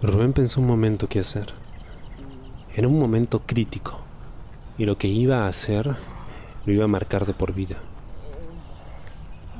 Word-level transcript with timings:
Rubén 0.00 0.32
pensó 0.32 0.60
un 0.60 0.68
momento 0.68 1.08
qué 1.08 1.18
hacer. 1.18 1.52
Era 2.72 2.86
un 2.86 3.00
momento 3.00 3.42
crítico 3.44 3.98
y 4.78 4.84
lo 4.84 4.96
que 4.96 5.08
iba 5.08 5.38
a 5.38 5.48
hacer 5.48 5.96
lo 6.64 6.72
iba 6.72 6.84
a 6.84 6.88
marcar 6.88 7.26
de 7.26 7.34
por 7.34 7.52
vida. 7.52 7.78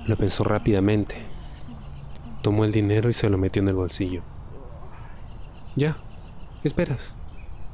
Lo 0.06 0.16
pensó 0.16 0.44
rápidamente. 0.44 1.16
Tomó 2.40 2.64
el 2.64 2.70
dinero 2.70 3.10
y 3.10 3.14
se 3.14 3.28
lo 3.28 3.36
metió 3.36 3.60
en 3.62 3.68
el 3.68 3.74
bolsillo. 3.74 4.22
Ya, 5.74 5.96
¿qué 6.62 6.68
esperas? 6.68 7.16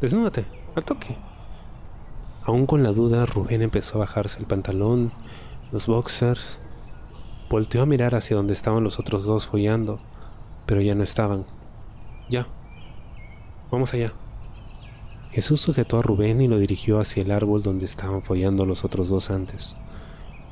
Desnúdate, 0.01 0.47
al 0.75 0.87
toque. 0.87 1.19
Aún 2.45 2.65
con 2.65 2.83
la 2.83 2.93
duda, 2.93 3.27
Rubén 3.27 3.61
empezó 3.61 3.97
a 3.97 4.07
bajarse 4.07 4.39
el 4.39 4.47
pantalón, 4.47 5.13
los 5.71 5.87
boxers. 5.87 6.59
Volteó 7.51 7.83
a 7.83 7.87
mirar 7.87 8.15
hacia 8.15 8.37
donde 8.37 8.55
estaban 8.55 8.85
los 8.85 8.99
otros 8.99 9.25
dos 9.25 9.47
follando, 9.47 10.01
pero 10.65 10.81
ya 10.81 10.95
no 10.95 11.03
estaban. 11.03 11.45
Ya. 12.29 12.47
Vamos 13.71 13.93
allá. 13.95 14.13
Jesús 15.31 15.61
sujetó 15.61 15.99
a 15.99 16.03
Rubén 16.03 16.41
y 16.41 16.47
lo 16.47 16.59
dirigió 16.59 17.01
hacia 17.01 17.23
el 17.23 17.33
árbol 17.33 17.63
donde 17.63 17.87
estaban 17.87 18.23
follando 18.23 18.65
los 18.67 18.85
otros 18.85 19.09
dos 19.09 19.31
antes, 19.31 19.77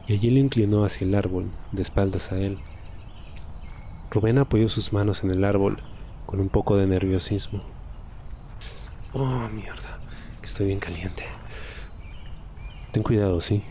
y 0.08 0.14
allí 0.14 0.30
lo 0.30 0.40
inclinó 0.40 0.84
hacia 0.84 1.06
el 1.06 1.14
árbol, 1.14 1.50
de 1.70 1.82
espaldas 1.82 2.32
a 2.32 2.38
él. 2.38 2.58
Rubén 4.10 4.38
apoyó 4.38 4.68
sus 4.68 4.92
manos 4.92 5.22
en 5.22 5.30
el 5.30 5.44
árbol 5.44 5.82
con 6.26 6.40
un 6.40 6.48
poco 6.48 6.76
de 6.76 6.86
nerviosismo. 6.86 7.62
Oh, 9.12 9.48
mierda, 9.52 9.98
que 10.40 10.46
estoy 10.46 10.66
bien 10.66 10.80
caliente. 10.80 11.24
Ten 12.90 13.02
cuidado, 13.02 13.40
sí. 13.40 13.62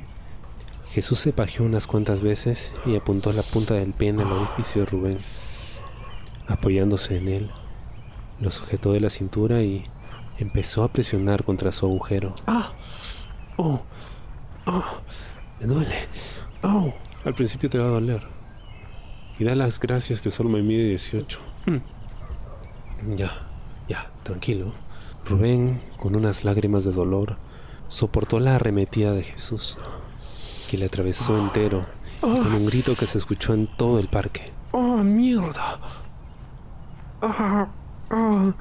Jesús 0.92 1.20
se 1.20 1.34
pajeó 1.34 1.66
unas 1.66 1.88
cuantas 1.88 2.22
veces 2.22 2.74
y 2.86 2.96
apuntó 2.96 3.34
la 3.34 3.44
punta 3.44 3.74
del 3.74 3.94
pie 3.94 4.10
en 4.10 4.22
el 4.22 4.28
orificio 4.28 4.82
de 4.82 4.88
Rubén. 4.90 5.20
Apoyándose 6.48 7.18
en 7.18 7.28
él, 7.28 7.52
lo 8.42 8.52
sujetó 8.52 8.92
de 8.92 9.00
la 9.00 9.10
cintura 9.10 9.62
y 9.62 9.86
empezó 10.40 10.84
a 10.84 10.92
presionar 10.92 11.44
contra 11.44 11.72
su 11.72 11.86
agujero. 11.86 12.36
¡Ah! 12.48 12.74
¡Oh! 13.56 13.82
¡Oh! 14.66 14.84
Me 15.60 15.68
duele. 15.68 15.96
¡Oh! 16.64 16.94
Al 17.24 17.36
principio 17.36 17.70
te 17.70 17.78
va 17.78 17.86
a 17.86 17.92
doler. 17.92 18.24
Y 19.38 19.44
da 19.44 19.56
las 19.56 19.80
gracias 19.80 20.22
que 20.22 20.32
solo 20.32 20.50
me 20.50 20.62
mide 20.62 20.90
18. 20.90 21.40
Mm. 21.68 23.16
Ya, 23.16 23.32
ya, 23.88 24.12
tranquilo. 24.24 24.74
Rubén, 25.26 25.82
con 26.00 26.16
unas 26.16 26.44
lágrimas 26.44 26.84
de 26.84 26.92
dolor, 26.92 27.38
soportó 27.88 28.40
la 28.40 28.56
arremetida 28.56 29.12
de 29.14 29.24
Jesús, 29.24 29.78
que 30.70 30.78
le 30.78 30.86
atravesó 30.86 31.38
entero, 31.38 31.86
con 32.22 32.54
un 32.54 32.66
grito 32.66 32.96
que 32.96 33.06
se 33.06 33.20
escuchó 33.20 33.54
en 33.54 33.68
todo 33.78 34.00
el 34.00 34.08
parque. 34.08 34.52
¡Oh, 34.72 34.98
mierda! 34.98 35.80
Ah, 37.22 37.68
ah, 38.12 38.54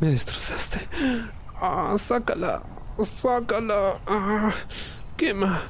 me 0.00 0.08
destrozaste. 0.08 0.80
Ah, 1.60 1.96
sácala, 1.98 2.62
sácala. 3.02 4.00
Ah, 4.06 4.52
quema. 5.16 5.62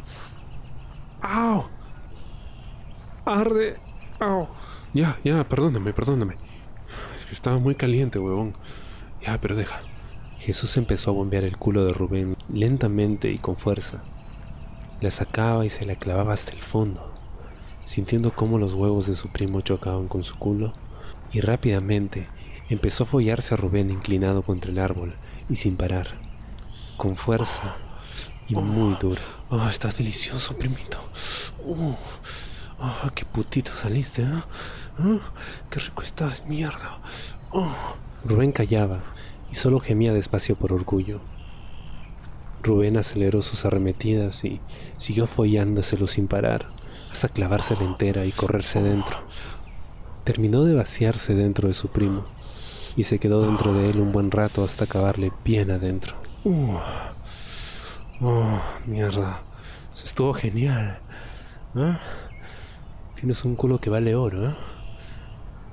¡Au! 1.21 1.65
Arde. 3.25 3.77
¡Au! 4.21 4.49
Ya, 4.95 5.19
ya, 5.25 5.45
perdóname, 5.45 5.93
perdóname. 5.93 6.37
Estaba 7.33 7.59
muy 7.59 7.75
caliente, 7.75 8.19
huevón. 8.19 8.55
Ya, 9.23 9.39
pero 9.41 9.55
deja. 9.55 9.81
Jesús 10.39 10.77
empezó 10.77 11.11
a 11.11 11.15
bombear 11.15 11.45
el 11.45 11.59
culo 11.59 11.85
de 11.85 11.93
Rubén 11.93 12.37
lentamente 12.49 13.31
y 13.31 13.39
con 13.39 13.57
fuerza. 13.57 14.03
La 15.01 15.11
sacaba 15.11 15.67
y 15.67 15.71
se 15.71 15.85
la 15.85 15.95
clavaba 15.95 16.33
hasta 16.33 16.53
el 16.53 16.63
fondo, 16.63 17.13
sintiendo 17.85 18.33
cómo 18.33 18.59
los 18.59 18.75
huevos 18.75 19.07
de 19.07 19.15
su 19.15 19.29
primo 19.29 19.61
chocaban 19.61 20.09
con 20.09 20.25
su 20.25 20.37
culo, 20.39 20.73
y 21.33 21.41
rápidamente 21.41 22.29
empezó 22.69 23.05
a 23.05 23.07
follarse 23.07 23.55
a 23.55 23.57
Rubén 23.57 23.91
inclinado 23.91 24.43
contra 24.43 24.71
el 24.71 24.79
árbol 24.79 25.15
y 25.49 25.57
sin 25.57 25.77
parar, 25.77 26.21
con 26.97 27.17
fuerza 27.17 27.77
y 28.49 28.55
muy 28.55 28.97
duro. 29.01 29.21
Oh, 29.49 29.69
está 29.69 29.89
delicioso, 29.89 30.57
primito. 30.57 30.99
Oh, 31.65 31.97
oh, 32.79 33.11
qué 33.15 33.25
putito 33.25 33.73
saliste, 33.75 34.23
¿eh? 34.23 34.43
Oh, 34.99 35.21
qué 35.71 35.81
rico 35.81 36.03
estás, 36.03 36.47
mierda. 36.47 37.01
Oh. 37.53 37.75
Rubén 38.25 38.53
callaba 38.53 39.01
y 39.51 39.55
solo 39.55 39.81
gemía 39.81 40.13
despacio 40.13 40.57
por 40.57 40.73
orgullo. 40.73 41.21
Rubén 42.63 42.97
aceleró 42.97 43.41
sus 43.41 43.65
arremetidas 43.65 44.45
y 44.45 44.61
siguió 44.99 45.27
follándoselo 45.27 46.07
sin 46.07 46.29
parar, 46.29 46.67
hasta 47.11 47.29
clavársela 47.29 47.83
entera 47.83 48.27
y 48.27 48.33
correrse 48.33 48.83
dentro. 48.83 49.17
Terminó 50.25 50.65
de 50.65 50.75
vaciarse 50.75 51.35
dentro 51.35 51.69
de 51.69 51.75
su 51.75 51.89
primo 51.89 52.25
y 52.97 53.05
se 53.05 53.19
quedó 53.19 53.43
dentro 53.43 53.73
de 53.73 53.91
él 53.91 54.01
un 54.01 54.13
buen 54.13 54.31
rato 54.31 54.65
hasta 54.65 54.85
acabarle 54.85 55.33
bien 55.45 55.71
adentro. 55.71 56.17
Uh. 56.45 56.77
Oh, 58.21 58.61
mierda. 58.87 59.43
Eso 59.93 60.05
estuvo 60.05 60.35
genial. 60.35 60.99
¿Eh? 61.77 61.97
Tienes 63.15 63.45
un 63.45 63.57
culo 63.57 63.79
que 63.79 63.91
vale 63.91 64.15
oro, 64.15 64.51
¿eh? 64.51 64.57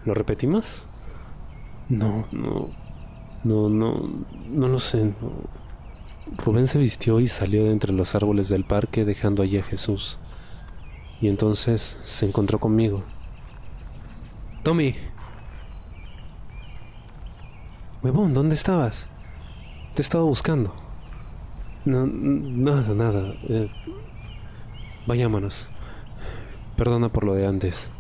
¿Lo 0.06 0.14
repetimos? 0.14 0.84
No, 1.90 2.26
no. 2.32 2.70
No, 3.44 3.70
no, 3.70 4.10
no 4.50 4.68
lo 4.68 4.80
sé. 4.80 5.14
Rubén 6.38 6.68
se 6.68 6.80
vistió 6.80 7.20
y 7.20 7.28
salió 7.28 7.66
de 7.66 7.72
entre 7.72 7.94
los 7.94 8.16
árboles 8.16 8.50
del 8.50 8.66
parque 8.66 9.06
dejando 9.06 9.44
allí 9.44 9.58
a 9.58 9.64
Jesús. 9.64 10.20
Y 11.22 11.30
entonces 11.30 11.98
se 12.04 12.26
encontró 12.26 12.60
conmigo. 12.60 13.04
Tommy. 14.64 14.96
Huevón, 18.04 18.34
¿dónde 18.34 18.56
estabas? 18.56 19.10
Te 19.94 20.02
he 20.02 20.04
estado 20.04 20.26
buscando. 20.26 20.74
No, 21.86 22.06
nada, 22.06 22.94
nada. 22.94 23.34
Eh, 23.50 23.70
vayámonos. 25.06 25.70
Perdona 26.76 27.10
por 27.10 27.24
lo 27.24 27.34
de 27.34 27.48
antes. 27.48 27.92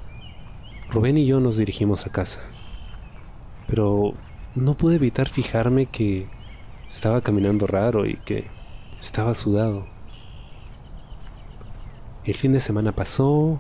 Rubén 0.90 1.18
y 1.18 1.26
yo 1.26 1.40
nos 1.40 1.58
dirigimos 1.58 2.06
a 2.06 2.12
casa. 2.12 2.42
Pero 3.68 4.14
no 4.56 4.76
pude 4.76 4.96
evitar 4.96 5.30
fijarme 5.30 5.86
que 5.86 6.28
estaba 6.88 7.22
caminando 7.22 7.68
raro 7.68 8.06
y 8.06 8.18
que 8.18 8.48
estaba 9.00 9.34
sudado. 9.34 9.86
El 12.24 12.34
fin 12.34 12.54
de 12.54 12.60
semana 12.60 12.92
pasó 12.92 13.60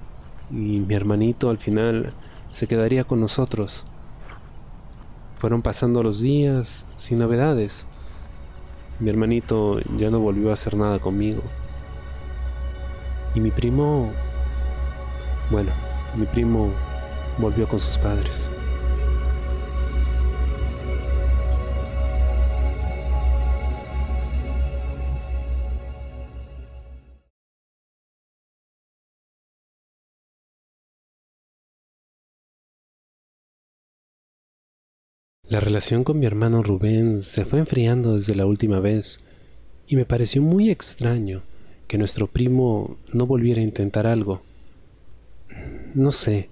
y 0.52 0.80
mi 0.80 0.94
hermanito 0.94 1.50
al 1.50 1.58
final 1.58 2.14
se 2.58 2.66
quedaría 2.66 3.04
con 3.04 3.20
nosotros. 3.20 3.86
Fueron 5.38 5.62
pasando 5.62 6.02
los 6.02 6.20
días 6.20 6.88
sin 6.96 7.20
novedades. 7.20 7.86
Mi 9.00 9.12
hermanito 9.12 9.80
ya 9.96 10.10
no 10.10 10.18
volvió 10.18 10.50
a 10.50 10.54
hacer 10.54 10.76
nada 10.76 10.98
conmigo. 10.98 11.44
Y 13.36 13.42
mi 13.42 13.52
primo, 13.52 14.12
bueno, 15.52 15.70
mi 16.20 16.26
primo 16.26 16.72
volvió 17.38 17.68
con 17.68 17.80
sus 17.80 18.00
padres. 18.00 18.50
La 35.50 35.62
relación 35.62 36.04
con 36.04 36.20
mi 36.20 36.26
hermano 36.26 36.62
Rubén 36.62 37.22
se 37.22 37.46
fue 37.46 37.60
enfriando 37.60 38.16
desde 38.16 38.36
la 38.36 38.46
última 38.46 38.82
vez 38.82 39.22
y 39.88 39.96
me 39.96 40.04
pareció 40.04 40.42
muy 40.42 40.70
extraño 40.70 41.42
que 41.88 41.98
nuestro 41.98 42.28
primo 42.28 42.98
no 43.14 43.26
volviera 43.26 43.62
a 43.62 43.64
intentar 43.64 44.08
algo. 44.08 44.42
No 45.96 46.12
sé, 46.12 46.50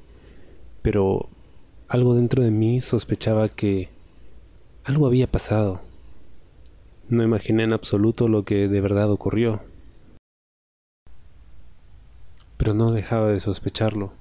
pero 0.81 1.27
algo 1.89 2.15
dentro 2.15 2.41
de 2.41 2.51
mí 2.51 2.79
sospechaba 2.79 3.49
que 3.49 3.89
algo 4.85 5.07
había 5.07 5.27
pasado. 5.27 5.81
No 7.09 7.21
imaginé 7.21 7.63
en 7.63 7.73
absoluto 7.73 8.29
lo 8.29 8.45
que 8.45 8.69
de 8.69 8.79
verdad 8.79 9.11
ocurrió, 9.11 9.59
pero 12.55 12.73
no 12.73 12.93
dejaba 12.93 13.27
de 13.27 13.41
sospecharlo. 13.41 14.13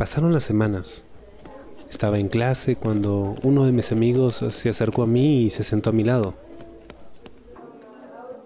Pasaron 0.00 0.32
las 0.32 0.44
semanas. 0.44 1.04
Estaba 1.90 2.18
en 2.18 2.28
clase 2.28 2.74
cuando 2.74 3.34
uno 3.42 3.66
de 3.66 3.72
mis 3.72 3.92
amigos 3.92 4.36
se 4.36 4.70
acercó 4.70 5.02
a 5.02 5.06
mí 5.06 5.42
y 5.42 5.50
se 5.50 5.62
sentó 5.62 5.90
a 5.90 5.92
mi 5.92 6.04
lado. 6.04 6.32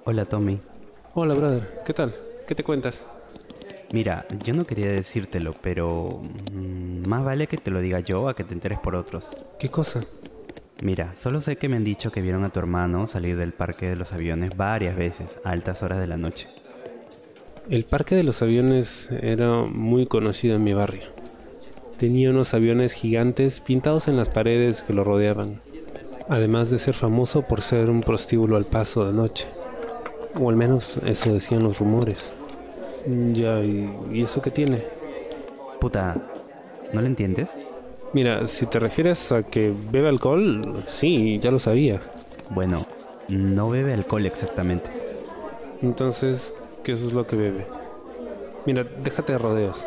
Hola 0.03 0.25
Tommy. 0.25 0.59
Hola 1.15 1.35
brother, 1.35 1.83
¿qué 1.87 1.95
tal? 1.95 2.13
¿Qué 2.49 2.57
te 2.57 2.65
cuentas? 2.65 3.05
Mira, 3.93 4.27
yo 4.45 4.53
no 4.53 4.65
quería 4.65 4.91
decírtelo, 4.91 5.55
pero 5.63 6.23
mm, 6.53 7.09
más 7.09 7.23
vale 7.25 7.47
que 7.47 7.57
te 7.57 7.71
lo 7.71 7.81
diga 7.81 8.01
yo 8.01 8.29
a 8.29 8.35
que 8.35 8.43
te 8.43 8.53
enteres 8.53 8.81
por 8.81 8.97
otros. 8.97 9.31
¿Qué 9.57 9.69
cosa? 9.69 10.01
Mira, 10.83 11.15
solo 11.15 11.41
sé 11.41 11.55
que 11.55 11.69
me 11.69 11.77
han 11.77 11.85
dicho 11.85 12.11
que 12.11 12.21
vieron 12.21 12.43
a 12.43 12.51
tu 12.51 12.59
hermano 12.59 13.07
salir 13.07 13.37
del 13.37 13.53
parque 13.53 13.89
de 13.89 13.95
los 13.95 14.13
aviones 14.13 14.57
varias 14.57 14.97
veces 14.97 15.39
a 15.45 15.51
altas 15.51 15.85
horas 15.85 16.01
de 16.01 16.09
la 16.09 16.17
noche. 16.17 16.49
El 17.71 17.85
Parque 17.85 18.17
de 18.17 18.25
los 18.25 18.43
Aviones 18.43 19.11
era 19.23 19.63
muy 19.63 20.07
conocido 20.07 20.57
en 20.57 20.65
mi 20.65 20.75
barrio. 20.75 21.14
Tenía 21.99 22.31
unos 22.31 22.55
aviones 22.55 22.93
gigantes 22.93 23.61
pintados 23.61 24.09
en 24.09 24.17
las 24.17 24.29
paredes 24.29 24.83
que 24.83 24.93
lo 24.93 25.05
rodeaban, 25.05 25.61
además 26.29 26.71
de 26.71 26.79
ser 26.79 26.95
famoso 26.95 27.43
por 27.43 27.63
ser 27.63 27.89
un 27.89 28.01
prostíbulo 28.01 28.57
al 28.57 28.65
paso 28.65 29.07
de 29.07 29.13
noche. 29.13 29.47
O 30.41 30.51
al 30.51 30.57
menos 30.57 30.99
eso 31.07 31.33
decían 31.33 31.63
los 31.63 31.79
rumores. 31.79 32.33
Ya, 33.33 33.61
¿y, 33.61 34.23
eso 34.23 34.43
qué 34.43 34.51
tiene? 34.51 34.83
Puta, 35.81 36.17
¿no 36.93 37.01
lo 37.01 37.07
entiendes? 37.07 37.51
Mira, 38.13 38.47
si 38.47 38.67
te 38.67 38.81
refieres 38.81 39.31
a 39.31 39.45
que 39.45 39.73
bebe 39.93 40.09
alcohol, 40.09 40.83
sí, 40.87 41.39
ya 41.41 41.53
lo 41.53 41.61
sabía. 41.61 42.01
Bueno, 42.51 42.85
no 43.29 43.71
bebe 43.71 43.93
alcohol 43.93 44.27
exactamente. 44.27 44.91
Entonces, 45.83 46.55
¿qué 46.83 46.93
es 46.93 47.13
lo 47.13 47.27
que 47.27 47.37
bebe? 47.37 47.67
Mira, 48.67 48.85
déjate 48.85 49.33
de 49.33 49.39
rodeos. 49.39 49.87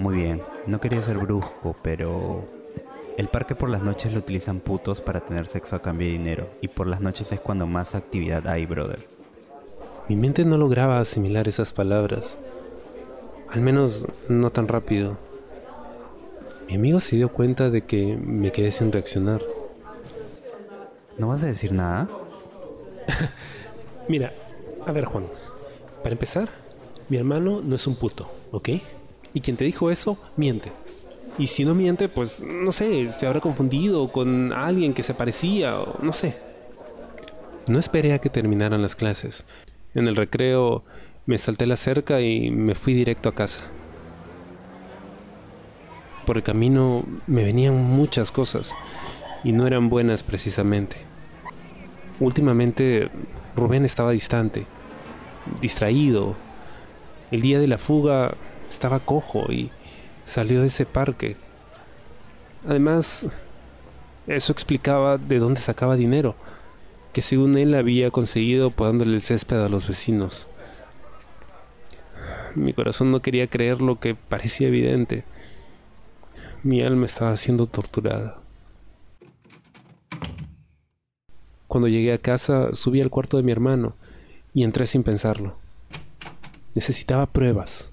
Muy 0.00 0.14
bien, 0.14 0.40
no 0.66 0.80
quería 0.80 1.02
ser 1.02 1.18
brusco, 1.18 1.76
pero 1.82 2.42
el 3.18 3.28
parque 3.28 3.54
por 3.54 3.68
las 3.68 3.82
noches 3.82 4.10
lo 4.10 4.20
utilizan 4.20 4.60
putos 4.60 5.02
para 5.02 5.20
tener 5.20 5.46
sexo 5.46 5.76
a 5.76 5.82
cambio 5.82 6.06
de 6.06 6.14
dinero, 6.14 6.48
y 6.62 6.68
por 6.68 6.86
las 6.86 7.02
noches 7.02 7.30
es 7.32 7.40
cuando 7.40 7.66
más 7.66 7.94
actividad 7.94 8.48
hay, 8.48 8.64
brother. 8.64 9.06
Mi 10.08 10.16
mente 10.16 10.46
no 10.46 10.56
lograba 10.56 11.00
asimilar 11.00 11.48
esas 11.48 11.74
palabras. 11.74 12.38
Al 13.50 13.60
menos 13.60 14.06
no 14.30 14.48
tan 14.48 14.68
rápido. 14.68 15.18
Mi 16.66 16.76
amigo 16.76 16.98
se 16.98 17.16
dio 17.16 17.28
cuenta 17.28 17.68
de 17.68 17.82
que 17.82 18.16
me 18.16 18.52
quedé 18.52 18.72
sin 18.72 18.92
reaccionar. 18.92 19.42
¿No 21.18 21.28
vas 21.28 21.44
a 21.44 21.48
decir 21.48 21.74
nada? 21.74 22.08
Mira, 24.08 24.32
a 24.86 24.92
ver 24.92 25.04
Juan, 25.04 25.26
para 26.02 26.14
empezar, 26.14 26.48
mi 27.10 27.18
hermano 27.18 27.60
no 27.62 27.74
es 27.74 27.86
un 27.86 27.96
puto, 27.96 28.30
¿ok? 28.50 28.70
Y 29.34 29.40
quien 29.40 29.56
te 29.56 29.64
dijo 29.64 29.90
eso, 29.90 30.18
miente. 30.36 30.72
Y 31.38 31.46
si 31.46 31.64
no 31.64 31.74
miente, 31.74 32.08
pues 32.08 32.40
no 32.40 32.72
sé, 32.72 33.10
se 33.12 33.26
habrá 33.26 33.40
confundido 33.40 34.10
con 34.12 34.52
alguien 34.52 34.92
que 34.92 35.02
se 35.02 35.14
parecía 35.14 35.80
o 35.80 36.02
no 36.02 36.12
sé. 36.12 36.36
No 37.68 37.78
esperé 37.78 38.12
a 38.12 38.18
que 38.18 38.30
terminaran 38.30 38.82
las 38.82 38.96
clases. 38.96 39.44
En 39.94 40.08
el 40.08 40.16
recreo 40.16 40.84
me 41.26 41.38
salté 41.38 41.66
la 41.66 41.76
cerca 41.76 42.20
y 42.20 42.50
me 42.50 42.74
fui 42.74 42.94
directo 42.94 43.28
a 43.28 43.34
casa. 43.34 43.64
Por 46.26 46.36
el 46.36 46.42
camino 46.42 47.04
me 47.26 47.44
venían 47.44 47.76
muchas 47.76 48.30
cosas 48.30 48.74
y 49.44 49.52
no 49.52 49.66
eran 49.66 49.88
buenas 49.88 50.22
precisamente. 50.22 50.96
Últimamente 52.18 53.08
Rubén 53.56 53.84
estaba 53.84 54.10
distante, 54.10 54.66
distraído. 55.60 56.36
El 57.30 57.40
día 57.40 57.60
de 57.60 57.68
la 57.68 57.78
fuga 57.78 58.34
estaba 58.70 59.00
cojo 59.00 59.52
y 59.52 59.70
salió 60.24 60.62
de 60.62 60.68
ese 60.68 60.86
parque. 60.86 61.36
Además, 62.66 63.28
eso 64.26 64.52
explicaba 64.52 65.18
de 65.18 65.38
dónde 65.38 65.60
sacaba 65.60 65.96
dinero 65.96 66.34
que 67.12 67.22
según 67.22 67.58
él 67.58 67.74
había 67.74 68.10
conseguido 68.10 68.70
podándole 68.70 69.14
el 69.14 69.22
césped 69.22 69.58
a 69.58 69.68
los 69.68 69.86
vecinos. 69.86 70.48
Mi 72.54 72.72
corazón 72.72 73.10
no 73.10 73.20
quería 73.20 73.46
creer 73.46 73.80
lo 73.80 73.98
que 73.98 74.14
parecía 74.14 74.68
evidente. 74.68 75.24
Mi 76.62 76.82
alma 76.82 77.06
estaba 77.06 77.36
siendo 77.36 77.66
torturada. 77.66 78.38
Cuando 81.66 81.88
llegué 81.88 82.12
a 82.12 82.18
casa, 82.18 82.74
subí 82.74 83.00
al 83.00 83.10
cuarto 83.10 83.36
de 83.36 83.44
mi 83.44 83.52
hermano 83.52 83.94
y 84.52 84.64
entré 84.64 84.86
sin 84.86 85.04
pensarlo. 85.04 85.56
Necesitaba 86.74 87.26
pruebas, 87.26 87.90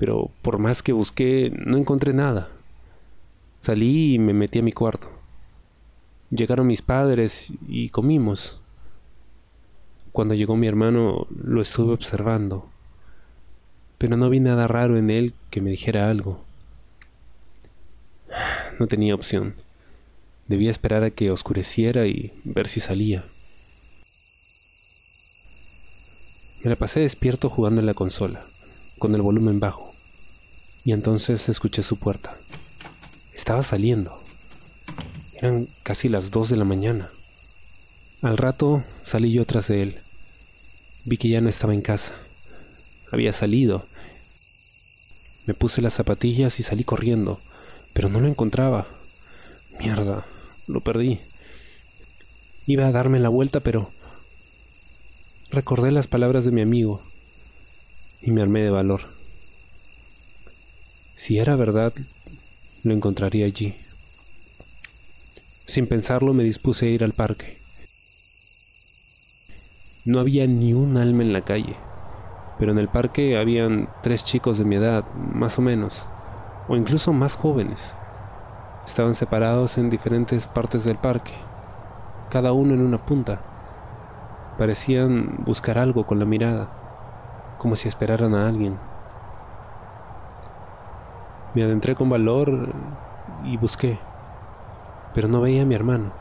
pero 0.00 0.30
por 0.40 0.58
más 0.58 0.82
que 0.82 0.94
busqué, 0.94 1.52
no 1.54 1.76
encontré 1.76 2.14
nada. 2.14 2.48
Salí 3.60 4.14
y 4.14 4.18
me 4.18 4.32
metí 4.32 4.58
a 4.58 4.62
mi 4.62 4.72
cuarto. 4.72 5.10
Llegaron 6.30 6.66
mis 6.66 6.80
padres 6.80 7.52
y 7.68 7.90
comimos. 7.90 8.62
Cuando 10.10 10.32
llegó 10.32 10.56
mi 10.56 10.66
hermano 10.66 11.26
lo 11.28 11.60
estuve 11.60 11.92
observando, 11.92 12.66
pero 13.98 14.16
no 14.16 14.30
vi 14.30 14.40
nada 14.40 14.66
raro 14.66 14.96
en 14.96 15.10
él 15.10 15.34
que 15.50 15.60
me 15.60 15.70
dijera 15.70 16.10
algo. 16.10 16.42
No 18.78 18.86
tenía 18.86 19.14
opción. 19.14 19.56
Debía 20.48 20.70
esperar 20.70 21.04
a 21.04 21.10
que 21.10 21.30
oscureciera 21.30 22.06
y 22.06 22.32
ver 22.44 22.66
si 22.66 22.80
salía. 22.80 23.26
Me 26.64 26.70
la 26.70 26.76
pasé 26.76 27.00
despierto 27.00 27.50
jugando 27.50 27.82
en 27.82 27.86
la 27.86 27.92
consola, 27.92 28.46
con 28.98 29.14
el 29.14 29.20
volumen 29.20 29.60
bajo, 29.60 29.89
y 30.84 30.92
entonces 30.92 31.48
escuché 31.48 31.82
su 31.82 31.96
puerta. 31.96 32.36
Estaba 33.34 33.62
saliendo. 33.62 34.22
Eran 35.34 35.68
casi 35.82 36.08
las 36.08 36.30
dos 36.30 36.50
de 36.50 36.56
la 36.56 36.64
mañana. 36.64 37.10
Al 38.22 38.36
rato 38.36 38.84
salí 39.02 39.32
yo 39.32 39.46
tras 39.46 39.68
de 39.68 39.82
él. 39.82 40.00
Vi 41.04 41.16
que 41.16 41.28
ya 41.28 41.40
no 41.40 41.48
estaba 41.48 41.74
en 41.74 41.82
casa. 41.82 42.14
Había 43.10 43.32
salido. 43.32 43.86
Me 45.46 45.54
puse 45.54 45.80
las 45.80 45.94
zapatillas 45.94 46.60
y 46.60 46.62
salí 46.62 46.84
corriendo, 46.84 47.40
pero 47.92 48.08
no 48.08 48.20
lo 48.20 48.28
encontraba. 48.28 48.86
Mierda, 49.78 50.26
lo 50.66 50.80
perdí. 50.80 51.20
Iba 52.66 52.86
a 52.86 52.92
darme 52.92 53.18
la 53.18 53.30
vuelta, 53.30 53.60
pero 53.60 53.90
recordé 55.50 55.90
las 55.90 56.06
palabras 56.06 56.44
de 56.44 56.52
mi 56.52 56.60
amigo 56.60 57.02
y 58.20 58.30
me 58.30 58.42
armé 58.42 58.60
de 58.60 58.70
valor. 58.70 59.19
Si 61.22 61.38
era 61.38 61.54
verdad, 61.54 61.92
lo 62.82 62.94
encontraría 62.94 63.44
allí. 63.44 63.76
Sin 65.66 65.86
pensarlo 65.86 66.32
me 66.32 66.44
dispuse 66.44 66.86
a 66.86 66.88
ir 66.88 67.04
al 67.04 67.12
parque. 67.12 67.58
No 70.06 70.18
había 70.18 70.46
ni 70.46 70.72
un 70.72 70.96
alma 70.96 71.22
en 71.22 71.34
la 71.34 71.42
calle, 71.42 71.76
pero 72.58 72.72
en 72.72 72.78
el 72.78 72.88
parque 72.88 73.36
habían 73.36 73.90
tres 74.02 74.24
chicos 74.24 74.56
de 74.56 74.64
mi 74.64 74.76
edad, 74.76 75.04
más 75.12 75.58
o 75.58 75.62
menos, 75.62 76.06
o 76.68 76.76
incluso 76.76 77.12
más 77.12 77.36
jóvenes. 77.36 77.94
Estaban 78.86 79.14
separados 79.14 79.76
en 79.76 79.90
diferentes 79.90 80.46
partes 80.46 80.84
del 80.84 80.96
parque, 80.96 81.34
cada 82.30 82.54
uno 82.54 82.72
en 82.72 82.80
una 82.80 83.04
punta. 83.04 83.42
Parecían 84.56 85.44
buscar 85.44 85.76
algo 85.76 86.06
con 86.06 86.18
la 86.18 86.24
mirada, 86.24 87.56
como 87.58 87.76
si 87.76 87.88
esperaran 87.88 88.34
a 88.34 88.48
alguien. 88.48 88.89
Me 91.54 91.62
adentré 91.62 91.94
con 91.94 92.08
valor 92.08 92.72
y 93.44 93.56
busqué 93.56 93.98
pero 95.14 95.28
no 95.28 95.40
veía 95.40 95.62
a 95.62 95.66
mi 95.66 95.74
hermano. 95.74 96.12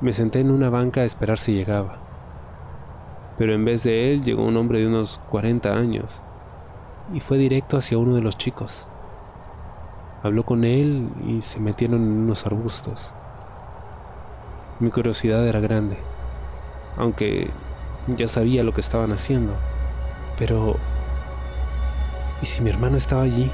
Me 0.00 0.12
senté 0.12 0.40
en 0.40 0.50
una 0.50 0.70
banca 0.70 1.02
a 1.02 1.04
esperar 1.04 1.38
si 1.38 1.54
llegaba, 1.54 1.96
pero 3.38 3.54
en 3.54 3.64
vez 3.64 3.82
de 3.84 4.12
él 4.12 4.22
llegó 4.22 4.44
un 4.44 4.56
hombre 4.56 4.80
de 4.80 4.86
unos 4.86 5.20
40 5.30 5.72
años 5.72 6.22
y 7.12 7.20
fue 7.20 7.38
directo 7.38 7.76
hacia 7.78 7.98
uno 7.98 8.14
de 8.14 8.22
los 8.22 8.36
chicos. 8.36 8.88
Habló 10.22 10.44
con 10.44 10.64
él 10.64 11.08
y 11.26 11.40
se 11.40 11.60
metieron 11.60 12.02
en 12.02 12.18
unos 12.24 12.46
arbustos. 12.46 13.14
Mi 14.80 14.90
curiosidad 14.90 15.46
era 15.46 15.60
grande, 15.60 15.96
aunque 16.98 17.50
ya 18.08 18.28
sabía 18.28 18.64
lo 18.64 18.74
que 18.74 18.80
estaban 18.80 19.12
haciendo. 19.12 19.54
Pero, 20.36 20.76
¿y 22.40 22.46
si 22.46 22.62
mi 22.62 22.70
hermano 22.70 22.96
estaba 22.96 23.22
allí? 23.22 23.50